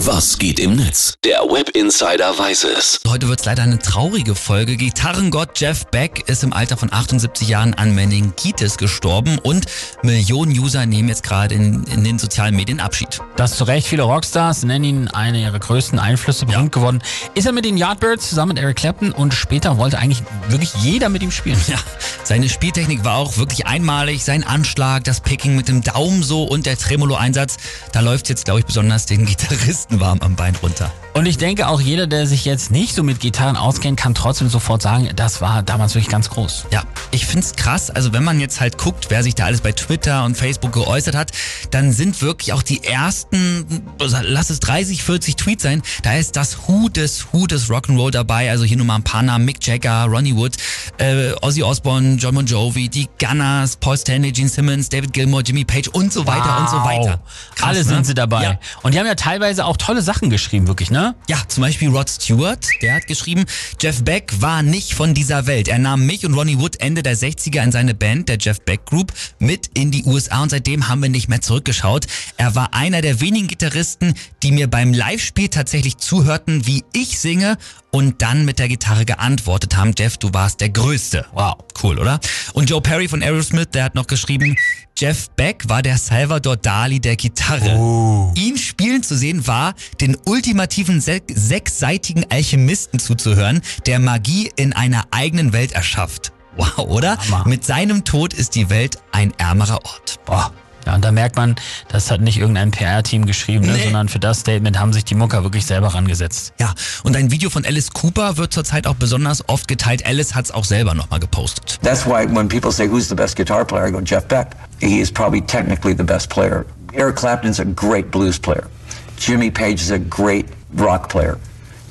Was 0.00 0.38
geht 0.38 0.60
im 0.60 0.76
Netz? 0.76 1.14
Der 1.24 1.38
Web 1.38 1.70
Insider 1.70 2.38
weiß 2.38 2.64
es. 2.64 3.00
Heute 3.08 3.28
wird 3.28 3.40
es 3.40 3.46
leider 3.46 3.62
eine 3.62 3.78
traurige 3.78 4.34
Folge. 4.34 4.76
Gitarrengott 4.76 5.58
Jeff 5.58 5.86
Beck 5.86 6.28
ist 6.28 6.44
im 6.44 6.52
Alter 6.52 6.76
von 6.76 6.92
78 6.92 7.48
Jahren 7.48 7.72
an 7.72 7.94
Meningitis 7.94 8.76
gestorben 8.76 9.38
und 9.38 9.64
Millionen 10.02 10.52
User 10.52 10.84
nehmen 10.84 11.08
jetzt 11.08 11.22
gerade 11.22 11.54
in, 11.54 11.84
in, 11.84 12.04
den 12.04 12.18
sozialen 12.18 12.54
Medien 12.54 12.78
Abschied. 12.78 13.20
Das 13.36 13.56
zu 13.56 13.64
Recht. 13.64 13.86
Viele 13.86 14.02
Rockstars 14.02 14.64
nennen 14.64 14.84
ihn 14.84 15.08
eine 15.08 15.40
ihrer 15.40 15.58
größten 15.58 15.98
Einflüsse 15.98 16.44
berühmt 16.44 16.74
ja. 16.74 16.80
geworden. 16.80 17.02
Ist 17.34 17.46
er 17.46 17.52
mit 17.52 17.64
den 17.64 17.78
Yardbirds 17.78 18.28
zusammen 18.28 18.50
mit 18.50 18.62
Eric 18.62 18.76
Clapton 18.76 19.12
und 19.12 19.32
später 19.32 19.78
wollte 19.78 19.98
eigentlich 19.98 20.22
wirklich 20.48 20.74
jeder 20.74 21.08
mit 21.08 21.22
ihm 21.22 21.30
spielen. 21.30 21.60
Ja, 21.68 21.78
seine 22.26 22.48
Spieltechnik 22.48 23.04
war 23.04 23.18
auch 23.18 23.36
wirklich 23.36 23.66
einmalig. 23.66 24.24
Sein 24.24 24.42
Anschlag, 24.42 25.04
das 25.04 25.20
Picking 25.20 25.54
mit 25.54 25.68
dem 25.68 25.82
Daumen 25.82 26.24
so 26.24 26.42
und 26.42 26.66
der 26.66 26.76
Tremolo-Einsatz, 26.76 27.56
da 27.92 28.00
läuft 28.00 28.28
jetzt, 28.28 28.46
glaube 28.46 28.58
ich, 28.58 28.66
besonders 28.66 29.06
den 29.06 29.26
Gitarristen 29.26 30.00
warm 30.00 30.18
am 30.18 30.34
Bein 30.34 30.56
runter. 30.56 30.92
Und 31.16 31.24
ich 31.24 31.38
denke 31.38 31.68
auch 31.68 31.80
jeder, 31.80 32.06
der 32.06 32.26
sich 32.26 32.44
jetzt 32.44 32.70
nicht 32.70 32.94
so 32.94 33.02
mit 33.02 33.20
Gitarren 33.20 33.56
auskennt, 33.56 33.98
kann 33.98 34.14
trotzdem 34.14 34.50
sofort 34.50 34.82
sagen, 34.82 35.08
das 35.16 35.40
war 35.40 35.62
damals 35.62 35.94
wirklich 35.94 36.10
ganz 36.10 36.28
groß. 36.28 36.66
Ja, 36.70 36.82
ich 37.10 37.24
finde 37.24 37.46
es 37.46 37.56
krass. 37.56 37.88
Also 37.88 38.12
wenn 38.12 38.22
man 38.22 38.38
jetzt 38.38 38.60
halt 38.60 38.76
guckt, 38.76 39.06
wer 39.08 39.22
sich 39.22 39.34
da 39.34 39.46
alles 39.46 39.62
bei 39.62 39.72
Twitter 39.72 40.26
und 40.26 40.36
Facebook 40.36 40.72
geäußert 40.72 41.14
hat, 41.14 41.30
dann 41.70 41.92
sind 41.92 42.20
wirklich 42.20 42.52
auch 42.52 42.62
die 42.62 42.84
ersten, 42.84 43.64
lass 43.98 44.50
es 44.50 44.60
30, 44.60 45.02
40 45.02 45.36
Tweets 45.36 45.62
sein, 45.62 45.80
da 46.02 46.12
ist 46.16 46.36
das 46.36 46.68
Who 46.68 46.90
des 46.90 47.28
Who 47.32 47.46
des 47.46 47.70
Rock'n'Roll 47.70 48.10
dabei. 48.10 48.50
Also 48.50 48.64
hier 48.64 48.76
nur 48.76 48.84
mal 48.84 48.96
ein 48.96 49.02
paar 49.02 49.22
Namen, 49.22 49.46
Mick 49.46 49.66
Jagger, 49.66 50.04
Ronnie 50.04 50.36
Wood, 50.36 50.52
äh, 50.98 51.32
Ozzy 51.40 51.62
Osbourne, 51.62 52.16
John 52.16 52.34
Bon 52.34 52.44
Jovi, 52.44 52.90
die 52.90 53.08
Gunners, 53.18 53.76
Paul 53.76 53.96
Stanley, 53.96 54.32
Gene 54.32 54.50
Simmons, 54.50 54.90
David 54.90 55.14
Gilmour, 55.14 55.40
Jimmy 55.40 55.64
Page 55.64 55.88
und 55.88 56.12
so 56.12 56.26
weiter 56.26 56.44
wow. 56.44 56.60
und 56.60 56.68
so 56.68 56.76
weiter. 56.76 57.20
Krass, 57.54 57.68
Alle 57.68 57.78
ne? 57.78 57.84
sind 57.84 58.06
sie 58.06 58.14
dabei. 58.14 58.42
Ja. 58.42 58.58
Und 58.82 58.92
die 58.92 58.98
haben 58.98 59.06
ja 59.06 59.14
teilweise 59.14 59.64
auch 59.64 59.78
tolle 59.78 60.02
Sachen 60.02 60.28
geschrieben, 60.28 60.68
wirklich, 60.68 60.90
ne? 61.06 61.14
Ja, 61.28 61.42
zum 61.48 61.62
Beispiel 61.62 61.88
Rod 61.88 62.08
Stewart, 62.08 62.66
der 62.82 62.94
hat 62.94 63.06
geschrieben, 63.06 63.44
Jeff 63.80 64.02
Beck 64.02 64.32
war 64.40 64.62
nicht 64.62 64.94
von 64.94 65.14
dieser 65.14 65.46
Welt. 65.46 65.68
Er 65.68 65.78
nahm 65.78 66.06
mich 66.06 66.24
und 66.24 66.34
Ronnie 66.34 66.58
Wood 66.58 66.80
Ende 66.80 67.02
der 67.02 67.16
60er 67.16 67.62
in 67.62 67.72
seine 67.72 67.94
Band, 67.94 68.28
der 68.28 68.38
Jeff 68.38 68.60
Beck 68.60 68.84
Group, 68.86 69.12
mit 69.38 69.70
in 69.74 69.90
die 69.90 70.04
USA 70.04 70.42
und 70.42 70.50
seitdem 70.50 70.88
haben 70.88 71.02
wir 71.02 71.08
nicht 71.08 71.28
mehr 71.28 71.40
zurückgeschaut. 71.40 72.06
Er 72.36 72.54
war 72.54 72.74
einer 72.74 73.02
der 73.02 73.20
wenigen 73.20 73.48
Gitarristen, 73.48 74.14
die 74.42 74.52
mir 74.52 74.68
beim 74.68 74.92
Live-Spiel 74.92 75.48
tatsächlich 75.48 75.96
zuhörten, 75.98 76.66
wie 76.66 76.84
ich 76.92 77.18
singe 77.18 77.56
und 77.90 78.20
dann 78.20 78.44
mit 78.44 78.58
der 78.58 78.68
Gitarre 78.68 79.04
geantwortet 79.04 79.76
haben, 79.76 79.94
Jeff, 79.96 80.18
du 80.18 80.34
warst 80.34 80.60
der 80.60 80.68
Größte. 80.68 81.24
Wow, 81.32 81.54
cool, 81.82 81.98
oder? 81.98 82.20
Und 82.52 82.68
Joe 82.68 82.80
Perry 82.80 83.08
von 83.08 83.22
Aerosmith, 83.22 83.68
der 83.72 83.84
hat 83.84 83.94
noch 83.94 84.06
geschrieben, 84.06 84.56
Jeff 84.98 85.30
Beck 85.30 85.68
war 85.68 85.82
der 85.82 85.98
Salvador 85.98 86.56
Dali 86.56 87.00
der 87.00 87.16
Gitarre. 87.16 87.76
Oh. 87.76 88.32
Ihn 88.34 88.55
spielen 88.96 89.02
zu 89.02 89.16
sehen 89.16 89.46
war, 89.46 89.74
den 90.00 90.16
ultimativen 90.24 91.00
se 91.00 91.20
sechsseitigen 91.32 92.26
Alchemisten 92.30 92.98
zuzuhören, 92.98 93.60
der 93.86 93.98
Magie 93.98 94.50
in 94.56 94.72
einer 94.72 95.04
eigenen 95.10 95.52
Welt 95.52 95.72
erschafft. 95.72 96.32
Wow, 96.56 96.78
oder? 96.78 97.18
Hammer. 97.18 97.44
Mit 97.46 97.64
seinem 97.64 98.04
Tod 98.04 98.32
ist 98.32 98.54
die 98.54 98.70
Welt 98.70 98.98
ein 99.12 99.34
ärmerer 99.38 99.84
Ort. 99.84 100.20
Boah. 100.24 100.52
Ja, 100.86 100.94
und 100.94 101.04
da 101.04 101.10
merkt 101.10 101.34
man, 101.36 101.56
das 101.88 102.10
hat 102.12 102.20
nicht 102.20 102.38
irgendein 102.38 102.70
PR-Team 102.70 103.26
geschrieben, 103.26 103.66
ne, 103.66 103.72
nee. 103.72 103.82
sondern 103.82 104.08
für 104.08 104.20
das 104.20 104.40
Statement 104.40 104.78
haben 104.78 104.92
sich 104.92 105.04
die 105.04 105.16
Mucker 105.16 105.42
wirklich 105.42 105.66
selber 105.66 105.88
rangesetzt. 105.88 106.54
Ja, 106.60 106.72
und 107.02 107.16
ein 107.16 107.32
Video 107.32 107.50
von 107.50 107.66
Alice 107.66 107.90
Cooper 107.90 108.36
wird 108.36 108.52
zurzeit 108.52 108.86
auch 108.86 108.94
besonders 108.94 109.46
oft 109.48 109.66
geteilt. 109.66 110.06
Alice 110.06 110.36
hat 110.36 110.44
es 110.44 110.52
auch 110.52 110.64
selber 110.64 110.94
nochmal 110.94 111.18
gepostet. 111.18 111.80
That's 111.82 112.06
why 112.06 112.24
when 112.32 112.48
people 112.48 112.70
say 112.70 112.88
who's 112.88 113.08
the 113.08 113.16
best 113.16 113.36
guitar 113.36 113.64
player, 113.64 113.88
I 113.88 113.90
go 113.90 114.00
Jeff 114.00 114.26
Beck. 114.28 114.56
He 114.80 115.00
is 115.00 115.10
probably 115.10 115.42
technically 115.42 115.94
the 115.94 116.04
best 116.04 116.30
player. 116.30 116.64
Eric 116.94 117.16
Clapton's 117.16 117.58
a 117.58 117.64
great 117.64 118.12
blues 118.12 118.38
player. 118.38 118.68
Jimmy 119.18 119.50
Page 119.50 119.80
is 119.80 119.90
a 119.90 119.98
great 119.98 120.46
rock 120.76 121.08
player. 121.08 121.38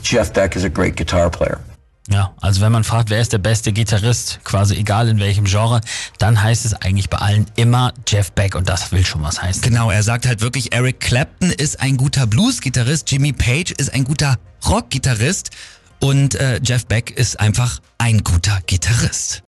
Jeff 0.03 0.31
Beck 0.33 0.55
is 0.55 0.63
a 0.63 0.69
great 0.69 0.95
guitar 0.95 1.29
player. 1.29 1.59
Ja, 2.07 2.35
also 2.39 2.61
wenn 2.61 2.71
man 2.71 2.83
fragt, 2.83 3.09
wer 3.09 3.19
ist 3.19 3.33
der 3.33 3.39
beste 3.39 3.73
Gitarrist, 3.73 4.39
quasi 4.43 4.75
egal 4.75 5.09
in 5.09 5.19
welchem 5.19 5.45
Genre, 5.45 5.81
dann 6.19 6.41
heißt 6.41 6.63
es 6.63 6.75
eigentlich 6.75 7.09
bei 7.09 7.17
allen 7.17 7.47
immer 7.55 7.93
Jeff 8.07 8.31
Beck 8.31 8.53
und 8.53 8.69
das 8.69 8.91
will 8.91 9.03
schon 9.03 9.23
was 9.23 9.41
heißen. 9.41 9.63
Genau, 9.63 9.89
er 9.89 10.03
sagt 10.03 10.27
halt 10.27 10.41
wirklich, 10.41 10.71
Eric 10.71 10.99
Clapton 10.99 11.49
ist 11.49 11.79
ein 11.79 11.97
guter 11.97 12.27
Blues-Gitarrist, 12.27 13.11
Jimmy 13.11 13.33
Page 13.33 13.71
ist 13.71 13.91
ein 13.91 14.03
guter 14.03 14.37
Rock-Gitarrist 14.67 15.49
und 15.99 16.35
äh, 16.35 16.59
Jeff 16.63 16.85
Beck 16.85 17.09
ist 17.09 17.39
einfach 17.39 17.79
ein 17.97 18.23
guter 18.23 18.59
Gitarrist. 18.67 19.41